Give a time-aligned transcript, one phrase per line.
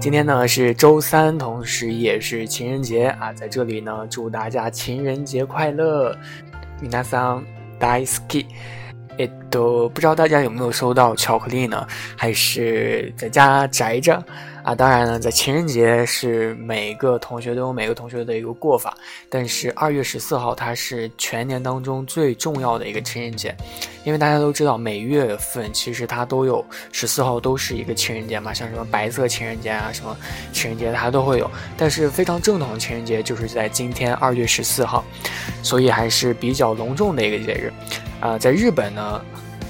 [0.00, 6.16] 今天呢是周三，同时也是情人节啊，在这里呢祝大家情人节快乐。
[6.82, 7.44] 皆さん
[7.78, 8.46] 大好き。
[9.50, 11.84] えっと，不知道大家有没有收到巧克力呢？
[12.16, 14.22] 还是在家宅着？
[14.62, 18.96] 啊，当然呢，在情人节是每个同学都有每个同学的一个过法，
[19.28, 23.56] 但是二月十四号它是全年当中最重要的一个情人节，
[24.04, 30.16] 因为大家都知道每月份其实它都有十四号都是一个情人节嘛，像什么白色情人节啊，什么
[30.52, 35.04] 情人节它都会有，但是非常正统的情人节就是在今天二月十四号，
[35.62, 37.72] 所以还是比较隆重的一个节日，
[38.21, 39.21] 啊，在日本呢，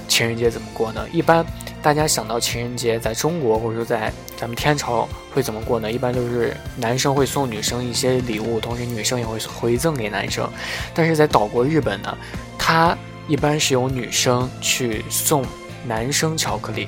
[0.06, 1.04] 情人节怎么过呢？
[1.12, 1.44] 一般。
[1.82, 5.90] 大家想到情人节，在中国或者说在咱们天朝会怎么过呢？
[5.90, 10.48] 一般都是男生会送女生一些礼物，同时女生也会回赠给男生。
[10.94, 12.16] 但是在岛国日本呢，
[12.56, 12.96] 它
[13.26, 15.44] 一般是由女生去送
[15.84, 16.86] 男生巧克力，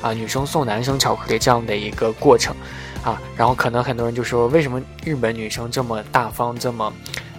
[0.00, 2.56] 啊，女生送男生巧克力这样的一个过程，
[3.04, 6.90] 啊，然后可能很多人就说，为什么日本女生这么大方，这么，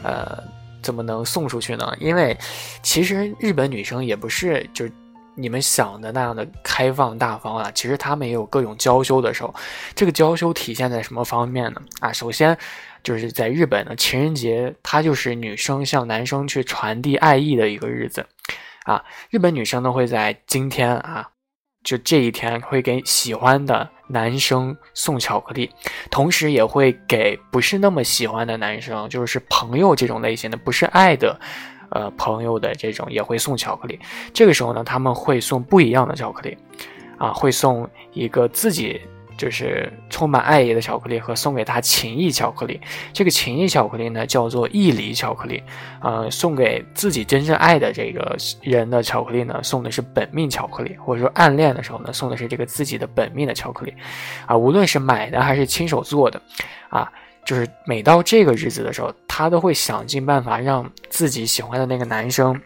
[0.04, 0.44] 呃，
[0.82, 1.96] 怎么能送出去呢？
[2.00, 2.38] 因为
[2.82, 4.92] 其实日本女生也不是就是。
[5.40, 9.54] 你们想的那样的开放大方啊，其实他们也有各种娇羞的时候。
[9.94, 11.82] 这个娇羞体现在什么方面呢？
[12.00, 12.58] 啊，首先
[13.04, 18.26] 就是在日本的情人节，它就是女生向男生去传递爱意的一个日子。
[18.86, 21.30] 啊，日本女生呢会在今天啊，
[21.84, 25.70] 就这一天会给喜欢的男生送巧克力，
[26.10, 31.40] 同时也会给不是那么喜欢的男生，就是朋友这种类型的，不是爱的。
[31.90, 33.98] 呃，朋友的这种也会送巧克力，
[34.34, 36.58] 这个时候呢，他们会送不一样的巧克力，
[37.18, 39.00] 啊，会送一个自己
[39.38, 42.82] 就是充满爱意的巧克力和送给他情谊巧克力。
[43.14, 45.64] 这个情谊巧克力呢，叫做义理巧克力，
[46.02, 53.94] 呃，送给自己真正爱的这个人的巧克力呢，送的是本命巧克力，或者说暗恋的时候呢，送的是这个自己的本命的巧克力，
[54.46, 56.42] 啊，无论是买的还是亲手做的，
[56.90, 57.12] 啊。
[57.46, 62.60] 就是每到这个日子的时候，他都会想尽办法让自己喜欢的那个男生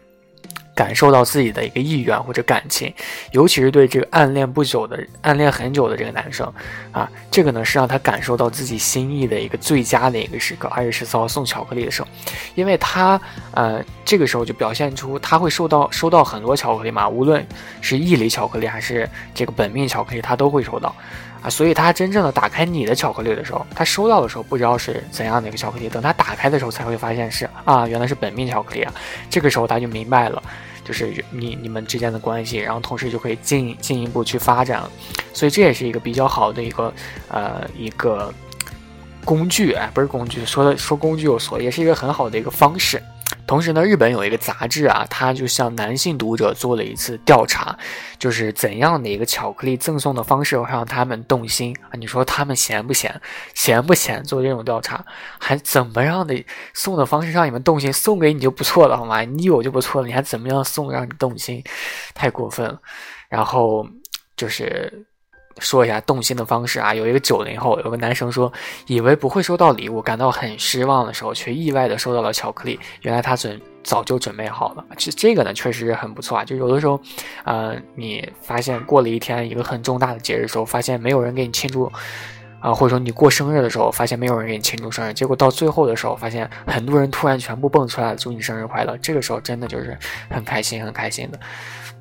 [0.74, 2.92] 感受到自己的一个意愿或者感情，
[3.32, 6.50] 尤其是对这个暗恋不久的、暗恋很久的这个男生，
[6.90, 10.68] 啊，这个呢是让他感受到自己心意的一个最佳的一个时刻。
[10.68, 12.08] 二月十四号送巧克力的时候，
[12.54, 13.20] 因为他
[13.52, 17.46] 呃这个时候就表现出他会收到收到很多巧克力嘛，无论
[17.80, 20.94] 是义理巧克力还是这个本命巧克力，他都会收到。
[21.42, 28.94] 啊，所以他真正的打开你的巧克力的时候，他收到的时候不知道是怎样的一个巧克力，等他打开的时候才会发现是啊，原来是本命巧克力啊。
[29.28, 30.40] 这个时候他就明白了，
[30.84, 34.90] 就是你你们之间的关系，然后同时就可以进进一步去发展了。
[35.32, 36.94] 所以这也是一个比较好的一个
[37.28, 38.32] 呃一个
[39.24, 43.02] 工具，哎，不是工具，说的说工具有错，也是一个很好的一个方式。
[43.52, 47.76] 同时呢，日本有一个杂志啊，它就向男性读者做了一次调查，
[48.18, 51.92] 就是怎样的一个巧克力赠送的方式会让他们动心啊？
[51.98, 53.20] 你说他们闲不闲？
[53.52, 54.24] 闲不闲？
[54.24, 55.04] 做这种调查，
[55.38, 56.42] 还怎么样的
[56.72, 57.92] 送的方式让你们动心？
[57.92, 59.20] 送给你就不错了，好吗？
[59.20, 61.62] 你有就不错了，你还怎么样送让你动心？
[62.14, 62.80] 太过分了。
[63.28, 63.86] 然后
[64.34, 65.04] 就是。
[65.58, 68.52] 说一下动心的方式啊，有一个九零后，有个男生说，
[68.86, 72.78] 以为不会收到礼物，感到很失望的时候，却意外的收到了巧克力。
[73.02, 74.84] 原来他准早就准备好了。
[74.96, 76.44] 这这个呢，确实是很不错啊。
[76.44, 77.00] 就有的时候，
[77.44, 81.90] 呃，你发现过了一天一个很重大的节日的时候，发现没有人给你庆祝，
[82.60, 88.96] 啊，或者说你过生日的时候，发现没有人给你庆祝生日，结果到最后的时候，发现很多人突然全部蹦出来了，祝你生日快乐。
[88.98, 89.98] 这个时候真的就是
[90.30, 91.40] 很开心，很开心的。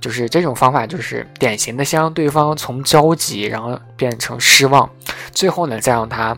[0.01, 4.89] 就是这种方法，就是典型的先让对方从焦急，然后变成失望，
[5.31, 6.38] 最后呢，再让他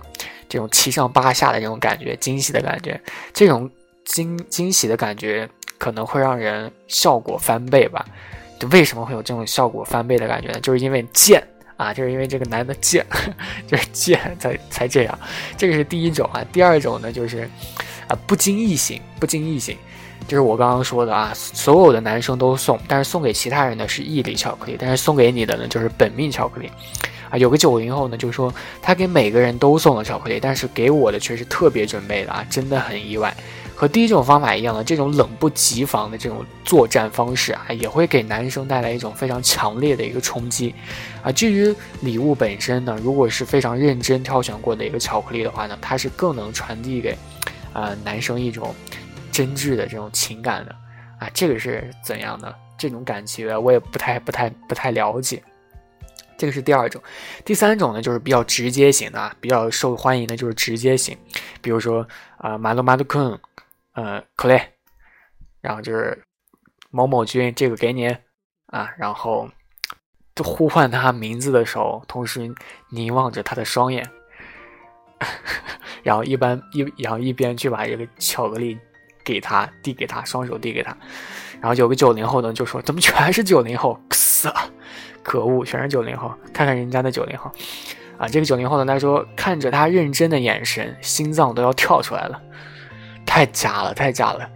[0.50, 3.02] 这种七上八下的这种感觉，惊喜的感觉，
[3.34, 3.72] 这种
[4.06, 8.06] 惊惊喜的感觉可能会让人效果翻倍吧。
[8.60, 10.60] 就为什么会有这种效果翻倍的感觉呢？
[10.60, 11.42] 就是因为贱
[11.76, 13.06] 啊，就是因为这个男的贱，
[13.68, 15.20] 就是贱才才这样。
[15.58, 16.46] 这个是第一种啊。
[16.52, 17.50] 第二种呢，就是
[18.08, 19.78] 啊，不经意型，不经意型。
[20.28, 26.72] 就是我刚刚说的啊，所有的男生都送，但是送给其他人的是义理巧克力，但是送给你的呢就是本命巧克力，
[27.30, 33.36] 啊，有个九零后呢就说他给每个人都送了巧克力，但是给我的却是特别准备的啊，真的很意外。
[33.76, 40.74] 和第一种方法一样的这种冷不及防的这种作战方式啊，也会给男生带来一种非常强烈的一个冲击，
[41.24, 47.18] 啊，至于礼物本身呢，如果是非常认真挑选过的一个巧克力的话呢，它是更能传递给，
[47.74, 48.74] 呃，男生一种。
[49.34, 50.74] 真挚的这种情感的
[51.20, 52.56] 啊，这个是怎样的？
[52.78, 55.42] 这种感觉我也不太、不太、不太了解。
[56.38, 57.02] 这个是第二种，
[57.46, 61.18] 第三种呢，就是比较直接型的，比较受欢迎的就是直接型，
[61.62, 62.06] 比如说
[62.38, 63.40] 啊，马鲁马鲁坤，
[63.94, 64.62] 呃，克雷，
[65.62, 66.22] 然后就是
[66.90, 68.08] 某某君，这个给你
[68.68, 69.48] 啊，然后
[70.36, 72.54] 就呼唤他名字的时候，同时
[72.90, 74.06] 凝望着他的双眼，
[76.04, 78.78] 然后一般一然后一边去把这个巧克力
[79.24, 80.96] 给他递给他，双手递给他，
[81.62, 84.00] 然后有个九零后呢就说：“怎么全是九零后？
[85.24, 86.34] 可恶，全是九零后！
[86.54, 87.50] 看看人家的九零后。”
[88.20, 92.40] 啊，这个九零后呢，他说看着他认真的眼神，心脏都要跳出来了，
[93.26, 94.48] 太假了，太假了。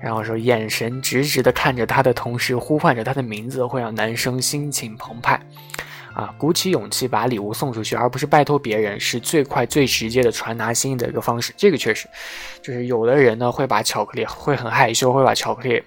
[0.00, 5.40] 然后说眼神直直的看着他的同时，呼唤着他的名字，会让男生心情澎湃。
[6.14, 11.52] 啊，鼓起勇气把礼物送出去，而不是拜托别人，是最快最直接的传达心意的一个方式。
[11.56, 12.08] 这个确实，
[12.62, 15.82] 就是有的人呢会把巧克力会很害羞，会把巧克力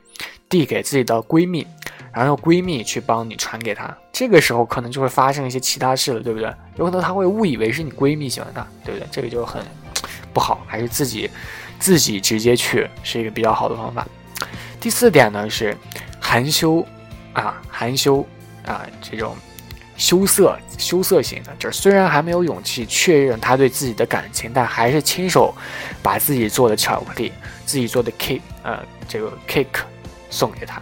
[0.50, 1.66] 递给自己的闺蜜。
[2.14, 6.52] 然后闺蜜去帮你传给她，这个时候可能就会发生一些其他事了，对不对？
[6.78, 9.08] 有可能她会误以为是你闺蜜喜欢她，对不对？
[9.12, 9.62] 这个就很
[10.34, 11.30] 不好，还是自己
[11.78, 14.08] 自己直接去是一个比较好的方法。
[14.80, 15.78] 第四点呢是
[16.20, 16.84] 含羞
[17.34, 18.26] 啊，含羞
[18.66, 19.36] 啊，这种
[19.98, 25.54] 羞涩羞涩型的，就是虽然还没有勇气确认他对自己的感情，但还是亲手
[26.02, 27.34] 把自己做的巧克力、
[27.66, 29.82] 自己做的 cake 呃这个 cake
[30.30, 30.82] 送给他。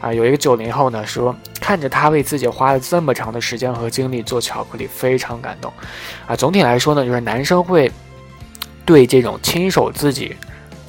[0.00, 5.72] 啊，有一个九零后呢说，看着他为自己花了这么长的时间和精力做巧克力，非常感动。
[6.26, 7.92] 啊，总体来说呢，就是男生会
[8.84, 10.34] 对这种亲手自己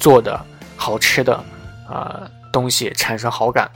[0.00, 0.42] 做的
[0.76, 1.44] 好吃的
[1.88, 3.70] 啊东西产生好感。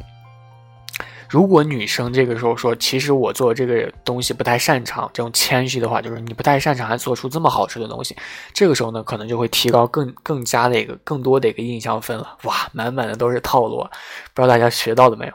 [1.29, 8.17] 如果女生这个时候说，其实我做这个东西不太擅长，这种谦虚的话，就是你不太擅长，还做出这么好吃的东西，
[8.53, 12.37] 这个时候呢，可能就会提高更更加的一个更多的一个印象分了。
[12.45, 13.79] 哇，满满的都是套路，
[14.35, 15.33] 不知道大家学到了没有？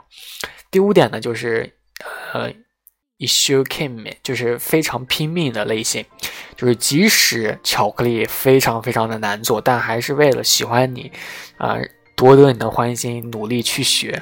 [0.69, 1.73] 第五点呢，就是
[2.33, 2.49] 呃
[3.19, 6.05] ，issue came，就是非常拼命的类型，
[6.55, 11.11] 就是即使巧克力非常非常的难做，但还是为了喜欢你，
[11.57, 11.77] 啊，
[12.15, 14.21] 夺得你的欢心，努力去学。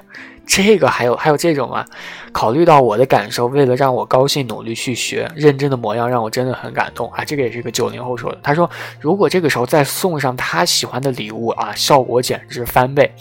[0.52, 1.86] 这个还有还有这种啊，
[2.32, 7.24] 考虑到我的感受，为了让我高兴，努力去学，认真的模样让我真的很感动啊！
[7.24, 8.68] 这个也是一个九零后说的，他说
[9.00, 13.14] 如果这个时候再送上他喜欢的礼物啊，效果简直翻倍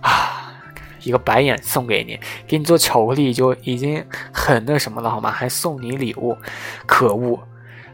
[0.00, 0.54] 啊！
[1.02, 2.16] 一个白眼送给你，
[2.46, 4.02] 给你做巧克力就已经
[4.32, 5.32] 很那什么了好吗？
[5.32, 6.38] 还送你礼物，
[6.86, 7.40] 可恶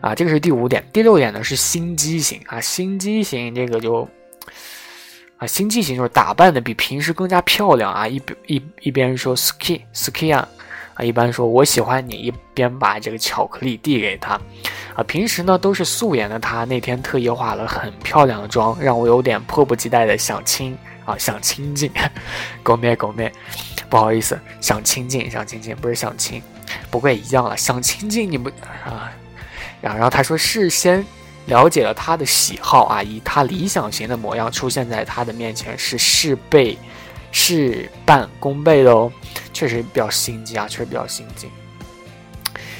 [0.02, 0.14] 啊！
[0.14, 4.06] 这个是第五点，第六点呢是心机型啊，心机型这个就。
[5.42, 8.06] 啊，心机型就是打扮的比平时更加漂亮啊！
[8.06, 10.48] 一边一一边说 ski ski 啊，
[10.94, 14.40] 啊，一般说我喜欢你，一边把这个巧克力递给他。
[14.94, 21.90] 啊，平时呢都是素颜的他，那天特意化了很漂亮的妆，让我有点迫不及待的想亲啊，想亲近。
[22.62, 23.32] 狗妹狗妹，
[23.90, 26.40] 不好意思，想亲近想亲近，不是想亲，
[26.88, 28.48] 不过也一样了，想亲近你不
[28.84, 29.10] 啊？
[29.80, 31.04] 然后他说事先。
[31.46, 36.78] 了解了他的喜好啊，以他理想型的模样出现在他的面前是事倍
[37.30, 39.10] 事半功倍的哦，
[39.52, 41.48] 确实比较心机啊，确实比较心机。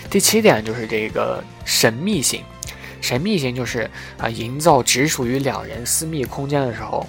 [0.08, 2.44] 第七点就是这个神秘型，
[3.00, 7.06] 神秘型就是啊，营造只属于两人私密空间的时候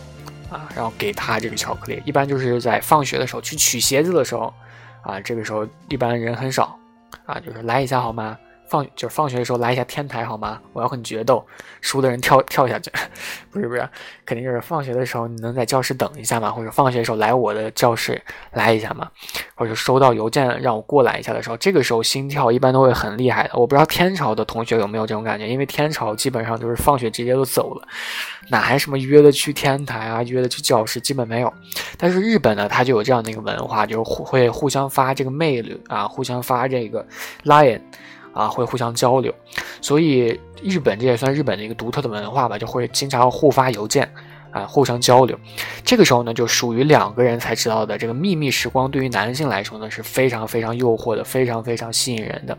[0.49, 4.53] 啊，然后给他这个巧克力，一般就是在放学的时候去取鞋子的时候
[5.01, 6.79] 啊，这个时候一般人很少
[7.25, 8.37] 啊，就是来一下好吗？
[8.73, 10.59] 放就是放学的时候来一下天台好吗？
[10.73, 11.45] 我要和你决斗，
[11.79, 12.91] 输的人跳跳下去。
[13.51, 13.87] 不是不是，
[14.25, 16.49] 肯定就是放学的时候你能在教室等一下吗？
[16.49, 18.19] 或者放学的时候来我的教室
[18.53, 19.07] 来一下吗？
[19.53, 23.51] 或者收到邮件让我过来一下的时候，这个时候心跳一般都会很厉害的。
[23.53, 27.87] 我不知道天朝的同学有没有这种感觉，因为天朝基本上就是放学直接就走了，
[28.49, 31.53] 哪还什么约的去天台啊，约的去教室基本没有。
[31.95, 37.05] 但是日本呢，它就有这样的一个文化，就是互会互相发这个魅力啊，互相发这个
[37.43, 37.79] lion。
[38.33, 39.33] 啊，会互相交流，
[39.79, 44.11] 所以日本这也算日本的一个独特的文化吧，就会经常互发邮件，
[44.51, 45.39] 啊，互相交流。
[45.85, 52.57] 这个时候呢，就属于两个人才知道的这个秘密时光，对于男性来说呢，是非常非常诱惑的，非常非常吸引人的。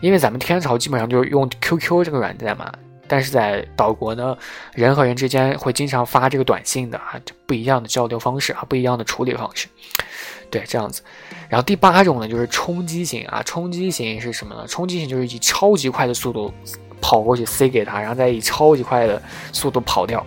[0.00, 2.72] 因为咱们天朝基本上就是用 QQ 这个软件嘛，
[3.12, 4.34] 但是在岛国呢，
[4.72, 9.68] 人和人之间会经常发这个短信的啊，就不一样的交流方式啊，不一样的处理方式。
[10.50, 11.02] 对，这样子。
[11.46, 13.42] 然后第八种呢，就是冲击型啊。
[13.44, 14.66] 冲击型是什么呢？
[14.66, 16.50] 冲击型就是以超级快的速度
[17.02, 19.20] 跑过去塞给他，然后再以超级快的
[19.52, 20.24] 速度跑掉。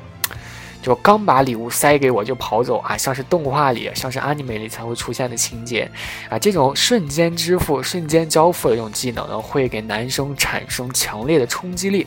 [0.85, 5.89] 就刚把礼物塞给我就跑走啊，像是动画里，像是 anime 里才会出现的情节
[6.29, 6.37] 啊。
[6.37, 12.05] 这种瞬间支付、瞬间交付的这种技能呢，会给男生产生强烈的冲击力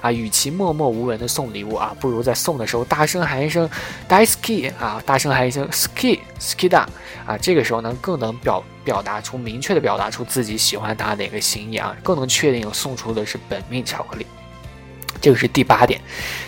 [0.00, 0.10] 啊。
[0.10, 3.68] 与其默默无闻的送礼物啊，不如在送的时候大声喊一声
[4.08, 6.86] “daiski” 啊，大声喊一声 “ski skida”
[7.26, 7.36] 啊。
[7.38, 14.24] 这个时候呢，更能表表达出明确的表达出自己喜欢他的一个心意啊，更能确定送出的是本命巧克力。
[15.20, 16.00] 这个是第八点，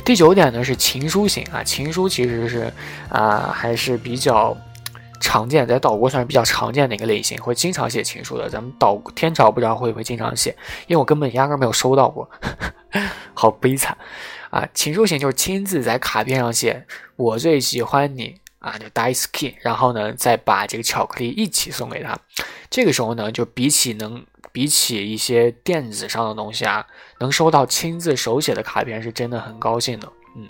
[0.04, 2.72] 第九点呢是情书型啊，情书其实是
[3.08, 4.56] 啊还是比较
[5.20, 8.50] 常见，在岛国算是比较常见的一个类型，会经常写情书的。
[8.50, 10.54] 咱们岛天朝不知道会不会经常写，
[10.86, 12.28] 因为我根本压根没有收到过，
[13.32, 13.96] 好悲惨
[14.50, 14.68] 啊！
[14.74, 22.18] 情书型就是亲自在卡片上写“我最喜欢你”啊，就 dice key，然后呢再把这个巧克力一起送给他。
[22.68, 24.24] 这个时候呢，就比起能
[24.56, 26.86] 比起一些电子上的东西啊，
[27.20, 30.10] 能收到亲自手写的卡片是真的很高兴的。
[30.34, 30.48] 嗯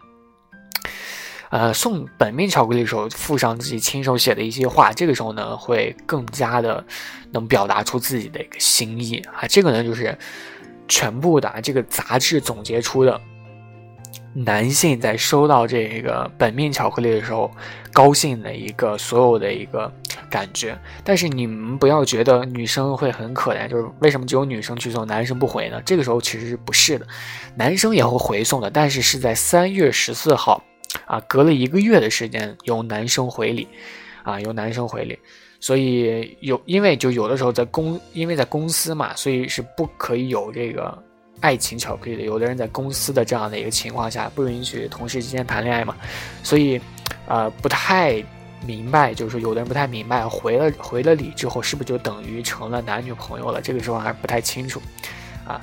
[1.50, 6.86] 呃，送本命巧克力的时候附上自己亲手写的一些话，这个时候呢会更加的
[7.32, 9.44] 能表达出自己的一个心意啊。
[9.48, 10.16] 这个呢就是
[10.86, 13.20] 全部的这个杂志总结出的
[14.32, 17.50] 男性在收到这个本命巧克力的时候
[17.92, 19.92] 高兴的一个所有的一个
[20.30, 20.78] 感觉。
[21.04, 25.80] 但是你们不要觉得女生会很可怜，就是为什么只有女生去送，男生不回呢？
[25.84, 27.06] 这个时候其实是不是的，
[27.54, 30.62] 男生也会回送的，但是是在三月十四号。
[31.04, 33.68] 啊，隔了一个月的时间，由男生回礼，
[34.22, 35.18] 啊，由男生回礼，
[35.60, 40.96] 所以有，因为就有的时候在公，因为在公司嘛，所以是不可以有这个
[41.40, 42.22] 爱情巧克力的。
[42.22, 45.94] 有的人在公司的这样的一个情况下，不允许同事之间谈恋爱嘛，
[46.42, 46.80] 所以，
[47.26, 48.24] 呃，不太
[48.66, 53.60] 明白，就是有的人不太明白，回了回了礼之后，是不是就等于成了男女朋友了？
[53.60, 54.82] 这个时候还不太清楚，
[55.46, 55.60] 啊。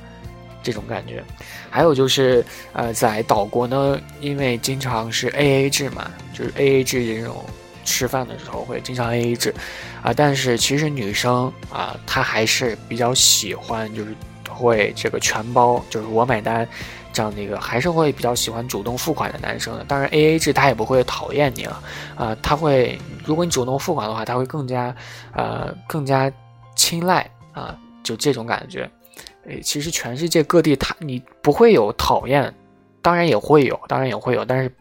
[0.62, 1.22] 这种感觉，
[1.68, 2.42] 还有就是，
[2.72, 7.44] 呃，在岛国呢，因为经常是 A A 制嘛，就是 A A 制这种
[7.84, 9.54] 吃饭的时候会经常 A A 制，
[10.02, 14.16] 啊，但是其实女生啊，她还是比较喜欢，就是
[14.48, 16.66] 会这个全包，就是我买单，
[17.14, 19.84] 这样的一个，还是会比较喜欢主动付款的男生的。
[19.84, 21.82] 当然 A A 制他也不会讨厌你了，
[22.16, 24.94] 啊，他会，如果你主动付款的话，他会更加，
[25.32, 26.30] 呃，更加
[26.74, 28.90] 青睐啊，就这种感觉。
[29.46, 32.52] 诶，其实全世界各地，他你不会有讨厌，
[33.00, 34.74] 当然也会有，当然也会有，但是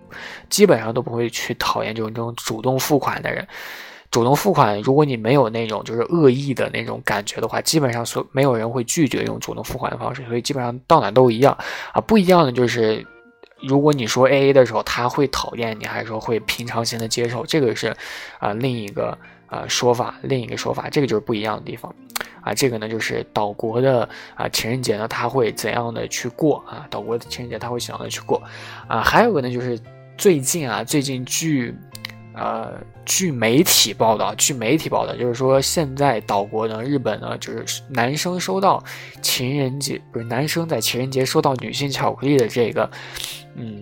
[0.49, 3.47] 基本上都不会去讨厌这种这种主动付款的人。
[4.13, 11.58] 主动付款，如果你没有那种就是恶意的那种感觉的话，基本上所没有人会拒绝用主动付款的方式，所以基本上到哪都一样
[11.93, 12.00] 啊。
[12.00, 13.03] 不一样的就是，
[13.60, 17.88] 如果你说 A A 的时候，他会讨厌你，还是说会平常心的接受，这个是
[18.38, 19.17] 啊另一个
[19.48, 21.91] 啊说法，另一个说法，这个就是不一样的地方。
[22.41, 26.86] 啊，这个呢就是岛国的啊情人节呢，他会怎样的去过啊？
[26.91, 28.39] 岛国的情人节他会怎样的去过
[28.88, 29.01] 啊？
[29.01, 29.79] 还有个呢就是
[30.20, 31.75] 最近啊，最近据
[32.35, 32.73] 呃
[33.05, 38.83] 据媒体报道，据媒体报道就是说现在岛国呢，日本呢就是男生收到
[39.21, 42.89] 情人节不是男生在情人节收到女性巧克力的这个
[43.55, 43.81] 嗯。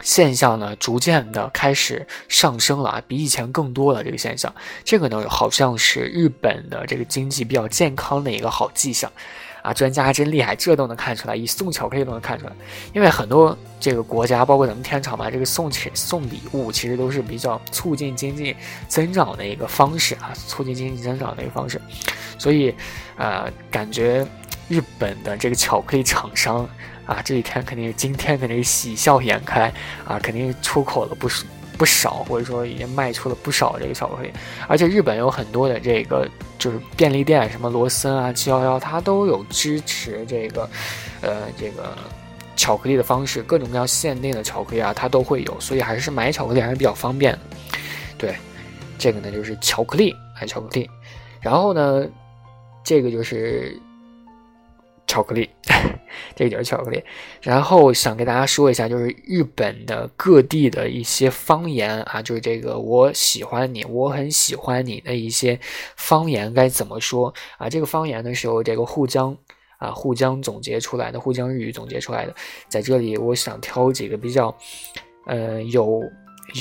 [0.00, 4.04] 现象呢，逐渐的开始上升了啊，比以前更多了。
[4.04, 9.10] 这个现象，这个呢，好像是日本的这个经济比较健康的一个好迹象，
[9.68, 12.52] 啊，专家真厉害，这都能看出来，以送巧克力都能看出来。
[12.94, 18.56] 因为很多这个国家，包括咱们天朝嘛，这个送钱送礼物，其实都是比较促进经济
[18.88, 21.78] 增长的一个方式啊，促进经济增长的一个方式。
[22.38, 22.74] 所以，
[23.16, 24.26] 呃，感觉
[24.68, 26.66] 日本的这个巧克力厂商。
[27.04, 29.72] 啊，这几天肯定今天肯定喜笑颜开
[30.06, 31.42] 啊，肯定出口了不少
[31.78, 34.30] 不少，或者说已经卖出了不少这个巧克力。
[34.66, 40.68] 而且日本有很多的这个就是便利店，什么罗森啊、七幺幺，它都有支持这个，
[41.22, 41.96] 呃，这个
[42.56, 47.38] 巧克力的方式，各种各样限定的巧克力啊，它都会有，所以还是买巧克力还是比较方便。
[48.18, 48.34] 对，
[48.98, 50.90] 这个呢就是巧克力，买巧克力。
[51.40, 52.04] 然后呢，
[52.82, 53.80] 这个就是
[55.08, 55.50] 巧克力。
[56.34, 57.02] 这个就是巧克力，
[57.42, 65.58] 然后想给大家说一下，就是日本的各地的一些方言啊，就是这个我喜欢你，我很喜欢你的一些
[65.96, 67.68] 方言该怎么说啊？
[67.68, 69.36] 这个方言呢是由这个沪江
[69.78, 72.34] 啊沪江总结出来的，沪江日语总结出来的。
[72.68, 74.56] 在这里，我想挑几个比较
[75.26, 76.02] 呃有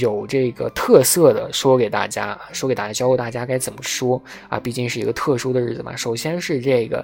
[0.02, 4.60] 有这个特色的说给大家，说给大家，教大家该怎么说啊？
[4.60, 5.96] 毕竟是一个特殊的日子嘛。
[5.96, 7.04] 首先是这个。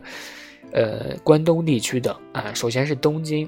[0.74, 3.48] 呃，关东地区的啊，首先是东京，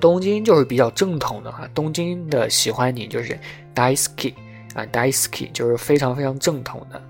[0.00, 1.68] 东京就是比较正统的哈。
[1.72, 3.38] 东京的喜欢你就是
[3.72, 4.34] daisuki
[4.74, 7.00] 啊，daisuki 就是非常非常正统的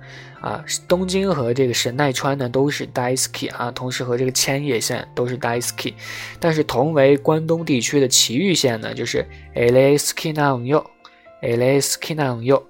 [0.42, 0.62] 啊。
[0.86, 5.94] 东京和这个神奈川呢都是 daisuki 啊，同时和这个千叶县都是 daisuki，
[6.38, 12.62] 但是同为关东地区的埼玉县呢就是 alesuki nayo，alesuki nayo。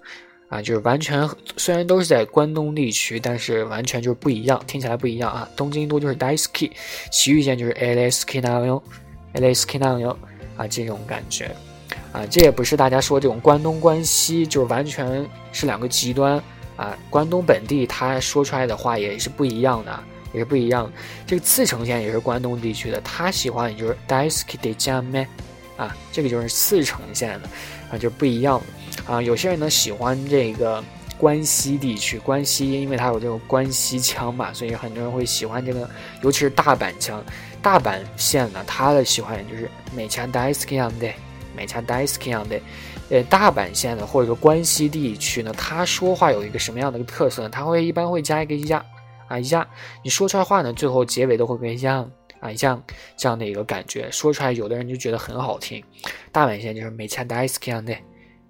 [0.49, 1.29] 啊，就是完全
[1.59, 5.49] 虽然都是在关东地区，但是完全就是不一样，听起来不一样啊。
[5.55, 6.71] 东京都就是 daisuki，
[7.11, 10.17] 埼玉县就是 a l s k n a yo，a l s k nayo
[10.57, 11.55] 啊，这种感觉
[12.13, 16.43] 啊，这也不是大家说这种关东关西，就是完全是两个极端
[16.77, 16.97] 啊。
[17.11, 20.01] 关东本地他说出来的话也是不一样的，
[20.33, 20.91] 也是不一样。
[21.27, 25.27] 这个茨城县也是关东地区的，他喜欢也就是 dai ski de j a m
[25.77, 27.49] 啊，这个就是茨城县的
[27.93, 28.61] 啊，就不一样。
[29.07, 30.83] 啊，有些人呢喜欢这个
[31.17, 35.89] 关西地区，关西因为它有这种关西腔嘛，所以很多人会喜欢这个，
[36.23, 37.25] 尤其是大阪腔。
[37.61, 41.13] 大阪县呢，它的喜欢就是美强 daisuke 的，
[41.57, 42.61] 美强 daisuke 的。
[43.11, 47.49] 呃，大阪县呢，或者说关西地区呢，他说话有一个什么样的一个特色呢？
[47.49, 48.85] 他会一般会加一个呀
[49.27, 49.67] 啊呀，
[50.05, 52.81] 你说出来话呢，最后结尾都会跟样啊样
[53.17, 55.83] 这样的一个感觉，说出来有的人就觉得很好听。
[56.31, 57.97] 大阪县就是美强 daisuke 的。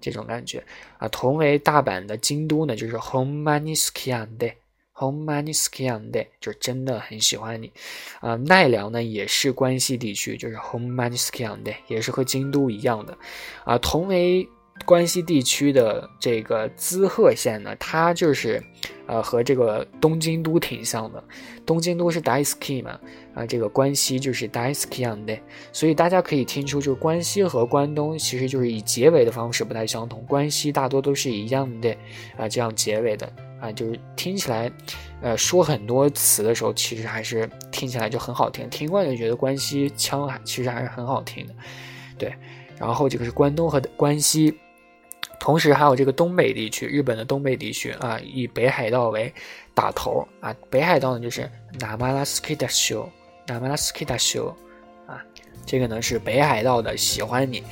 [0.01, 0.63] 这种感觉
[0.97, 7.71] 啊，同为大阪的京都呢，就是 home manis kyande，home manis kyande，就是真的很喜欢你
[8.19, 8.35] 啊。
[8.35, 13.17] 奈良呢也是关西地区，就是 home manis kyande，也是和京都一样的
[13.63, 13.77] 啊。
[13.77, 14.47] 同为
[14.85, 18.63] 关西地区的这个滋贺县呢，它就是。
[19.07, 21.23] 呃，和这个东京都挺像的，
[21.65, 22.91] 东京都是 dai ski 嘛，
[23.33, 25.39] 啊，这个关西就是 daisukeande，
[25.73, 31.89] 所以大家可以听出，就是关西和关东其实就是以结尾的方式不太相同，关西大多都是一样的
[32.37, 33.27] 啊，这样结尾的
[33.59, 34.71] 啊，就是听起来，
[35.23, 41.55] 呃，说很多词的时候，其实还是听起来就很好听，听惯就觉得关西腔还其实还是很好听的，
[42.15, 42.31] 对，
[42.77, 44.55] 然后这个是关东和关西。
[45.40, 49.30] 同时还有这个东北地区，日本的东北地区啊，以北海道为
[49.74, 50.54] 打头啊。
[50.70, 53.08] 北海道呢就是ナマラスキダショ，
[53.46, 54.54] ナマラスキダショ
[55.06, 55.20] 啊，
[55.66, 57.62] 这个呢是北海道的喜欢你。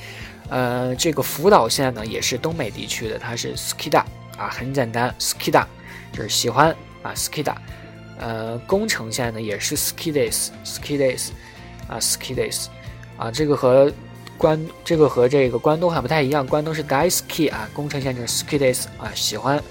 [0.49, 4.03] 呃，这个福岛县呢也是东北地区的，它是 skida
[4.37, 5.65] 啊，很简单，skida
[6.11, 6.69] 就是喜欢
[7.01, 7.55] 啊，skida。
[8.19, 11.29] 呃，宫城县呢也是 skides，skides
[11.87, 12.67] 啊，skides
[13.17, 13.91] 啊，这个和。
[14.38, 19.62] 关这个和这个关东还不太一样，关东是 Daisuki 啊，宫城县就是 skides 啊，喜欢。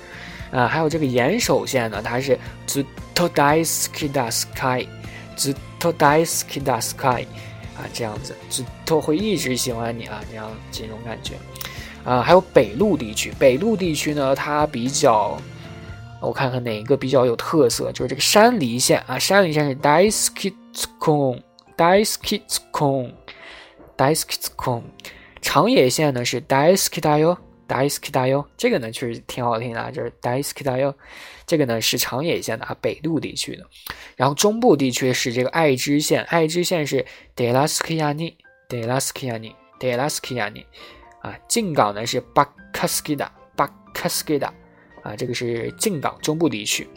[0.50, 7.26] 啊，还有这个岩手县呢，它是 zuto daisuke da sky，zuto daisuke da sky
[7.76, 11.34] 啊，这样子，zuto 会一直喜欢你啊，这样这种感觉。
[12.06, 15.38] 啊，还有北陆地区，北陆地区呢，它比较，
[16.22, 20.54] 我看看哪一个比较有特色，就是这个山梨县啊，山梨县是 Daiski
[20.98, 23.12] Kung，Daiski Kung
[23.98, 24.84] daisuke kon，daisuke kon。
[24.84, 30.94] Daisuke 长野县呢是 Daisuke dayo，Daisuke dayo，这个呢确实挺好听的，就是 Daisuke dayo，
[31.46, 33.66] 这个呢是长野县的啊，北陆地区的。
[34.16, 37.06] 然后中部地区是这个爱知县，爱知县是
[37.36, 40.66] Delasukya ni，Delasukya ni，Delasukya ni，
[41.22, 44.50] 啊，静冈呢是 Bakaskida，Bakaskida，
[45.04, 46.90] 啊，这个是静冈中部地区。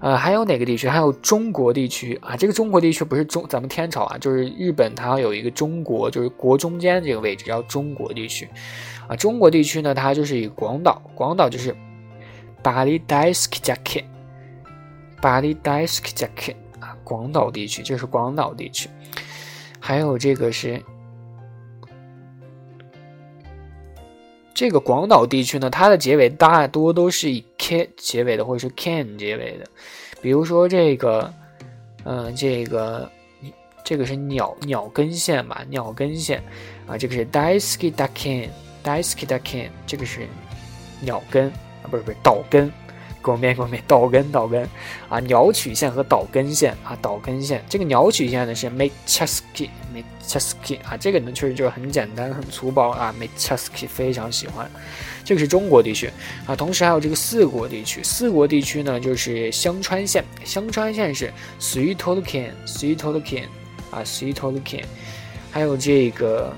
[0.00, 0.88] 呃，还有哪个地区？
[0.88, 2.36] 还有中国地区啊？
[2.36, 8.48] 这个中国地区不是中咱们天朝啊，就是日本，它有一个中国，就是国中间这个位置叫中国地区，
[9.08, 11.74] 啊，中国地区呢，它就是以广岛，广岛就是
[12.62, 14.00] 巴黎大斯基加克，
[15.20, 18.90] 巴黎大斯基加克啊，广岛地区就是广岛地区，
[19.80, 20.82] 还有这个是。
[24.54, 29.66] 这个广岛地区呢，它的结尾大多都是以 k 结尾的，或者是 can 结尾的。
[30.22, 31.32] 比如说这个，
[32.04, 33.10] 嗯，这个，
[33.84, 35.64] 这个是鸟鸟根线吧？
[35.68, 36.40] 鸟根线
[36.86, 38.50] 啊，这个是 d a i s k i d a k e n
[38.82, 40.26] d a i s k i da ken，这个是
[41.00, 41.48] 鸟根
[41.82, 42.70] 啊，不是不是岛根。
[43.24, 44.68] 狗面狗面岛根岛根。
[45.08, 54.70] 啊，鸟取县和岛根县啊，岛根县这个鸟取县呢是 Mechaski Mechaski 啊，这个呢确实就是很简单很粗暴啊，Mechaski 非常喜欢。
[55.24, 56.10] 这个是中国地区。
[56.46, 63.44] 啊，同时还有这个四国地区，四国地区呢就是香川县，香川县是 Suitoken Suitoken
[63.90, 64.84] 啊 Suitoken，
[65.50, 66.52] 还有这个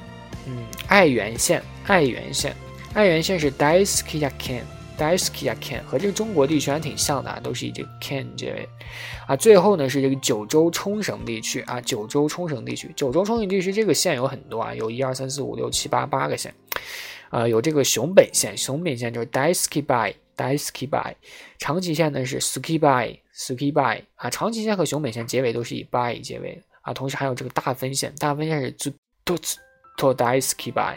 [0.47, 2.53] 嗯爱媛县爱媛县。
[2.95, 4.63] 爱媛县是 Daisukiyaken。
[4.99, 8.69] Daisuke Ken 和这个中国地区还挺像的啊，都是以这个 Ken 结尾
[9.27, 9.37] 啊。
[9.37, 16.55] 最后呢是这个九州冲绳地区啊，九州冲绳地区，九州冲绳地区这个县有很多啊，有一二三四五六七八八个县
[17.31, 21.15] 啊，有这个熊本县，熊本县就是 Daisuke Bai，Daisuke Bai。
[21.59, 26.95] 长崎县呢是 Suki Bai，Suki Bai 啊，长崎县和熊本县结尾都是以 Bai 结尾啊。
[26.95, 30.97] 同时还有这个大分县，大分县是 Zuto Daisuke Bai，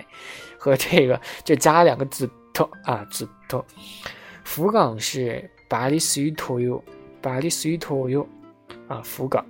[0.58, 2.70] 和这个就加两个字，to。
[2.84, 3.66] 啊，字头，
[4.46, 6.82] 福冈是巴黎水托哟，
[7.20, 8.26] 巴黎水托哟，
[8.88, 9.44] 啊，福冈，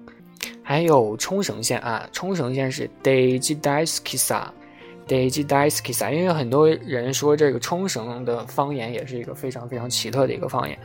[0.64, 10.80] 还有冲绳县啊，冲绳县是 Deji Daiskisa，Deji Daiskisa，因为很多人说这个冲绳的方言也是一个非常非常奇特的一个方言。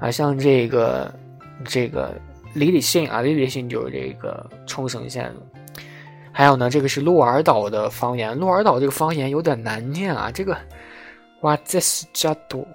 [0.00, 1.14] 啊，像这个
[1.64, 2.18] 这个
[2.54, 5.24] 李李信啊，李李信就是这个冲绳县。
[5.24, 5.82] 的，
[6.32, 10.56] 还有呢，这个是鹿儿岛的方言，鹿儿岛这个方言有点难念啊，这个。
[11.42, 12.66] 哇，这是加多，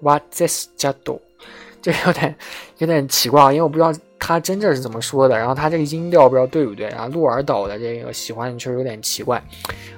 [0.00, 1.20] 哇，这是加多，
[1.80, 2.34] 这有点
[2.78, 9.42] 有点奇怪啊，因为我不知道他真正是怎么说的，然后他这个音调不知道对不对，然后鹿儿岛的这个喜欢确实有点奇怪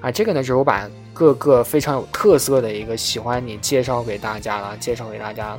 [0.01, 0.11] 啊。
[0.11, 5.59] 这个呢，就是我把各个非常有特色的一个喜欢你介绍给大家了，介绍给大家。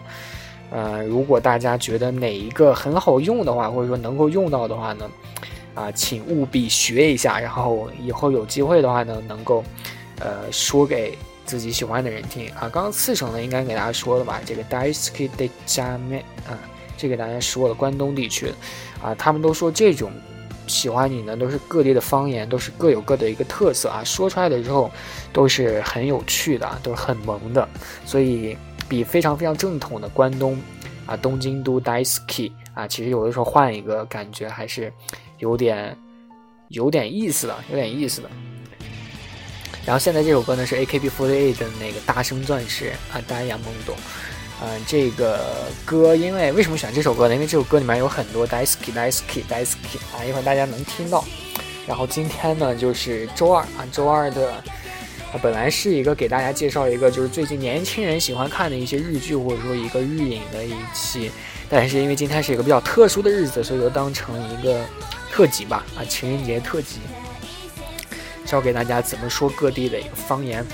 [0.70, 5.10] 呃，如果大家觉得哪一个很好用的话，或者说能够用到的话呢，
[5.74, 9.64] 啊，请务必学一下，然后以后有机会的话呢，能够
[10.20, 11.18] 呃说给。
[11.48, 14.42] 自己喜欢的人听啊，刚刚次省呢应该给大家说了吧？
[14.46, 16.60] 这个 Daisuke de Jame 啊，
[16.98, 18.54] 这个大家说了，关东地区的
[19.02, 20.12] 啊，他们都说这种
[20.68, 24.92] 喜欢你呢，都是各地的方言，都是各有各的一个特色啊，说出来的时候
[25.32, 27.66] 都是很有趣的啊，都是很萌的，
[28.06, 28.58] 所以
[28.90, 30.62] 比非常非常正统的关东
[31.06, 34.92] 啊，东京都 Daisuke 啊，其实有的时候换一个感觉还是
[35.40, 35.98] 有点
[36.68, 38.30] 有点意思的，有点意思的。
[39.88, 43.96] 然后现在这首歌呢是 AKB48 的那个大声钻石啊，大家也懵懂。
[44.62, 45.40] 嗯，这个
[45.86, 47.34] 歌因为为什么选这首歌呢？
[47.34, 51.24] 因为这首歌里面有很多 Daisuke Daisuke Daisuke 啊，一会儿大家能听到。
[51.88, 54.52] 然后今天呢就是周二啊，周二的
[55.32, 61.32] 啊本来是一个给大家介绍一个就是最近年轻人喜欢看的一些日剧或者说一个日影的一期，
[61.70, 64.84] 但是因为今天是一个比较特殊的日子，所以就当成一个
[65.32, 66.98] 特辑吧啊，情人节特辑。
[68.48, 70.66] 教给大家怎么说各地的一个方言，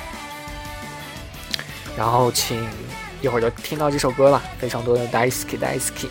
[1.97, 2.65] 然后请
[3.21, 6.07] 一会儿就听到这首歌了，非常多的 Daisky Daisky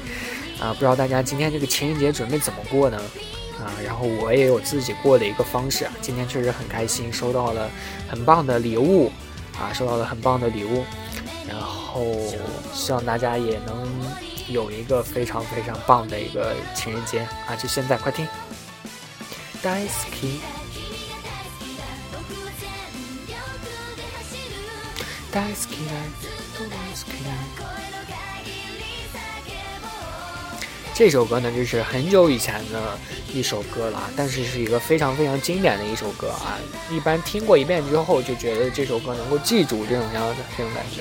[0.61, 3.01] 啊，不知道大家今天这个情人节准备怎么过呢？
[3.61, 7.70] 啊，然后我也有自己过的一个方式啊，今天确实很开心，收到了
[8.11, 9.12] 很棒的礼物
[9.57, 10.85] 啊，收到了很棒的礼物，
[11.48, 12.05] 然后
[12.72, 13.88] 希望大家也能
[14.48, 17.20] 有一个非常非常棒的一个情人节。
[17.46, 18.27] 啊，就现在快听。
[19.62, 20.40] Daisky
[30.95, 32.99] 这首歌呢，就是很久以前的
[33.33, 36.59] 一首歌了，但是是一个非常非常经典的一首歌啊！
[36.90, 41.01] 一般听过一遍之后，就觉得这首歌能够记住这种样的这种感觉。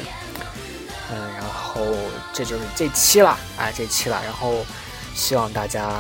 [1.12, 1.86] 嗯，然后
[2.32, 4.66] 这就是这期了啊，这期了，然后
[5.14, 5.92] 希望大家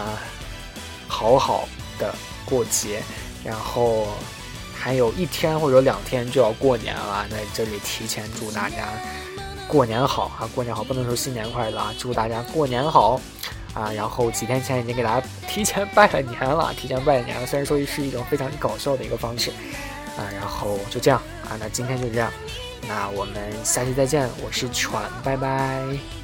[1.05, 1.67] 好好
[1.99, 2.15] 的
[2.45, 3.03] 过节，
[3.43, 4.07] 然后。
[4.81, 8.89] 还有一天或者两天就要过年了，在这里提前祝大家
[9.67, 10.49] 过年好啊！
[10.55, 11.93] 过年好，不能说新年快乐啊！
[11.99, 13.21] 祝大家过年好
[13.75, 13.91] 啊！
[13.93, 17.45] 然后几天前已经给大家提前拜了年了，提前拜年了。
[17.45, 19.51] 虽然说是一种非常搞笑的一个方式
[20.17, 22.31] 啊，然后就这样啊，那今天就这样，
[22.87, 24.91] 那我们下期再见，我是犬，
[25.23, 26.20] 拜拜。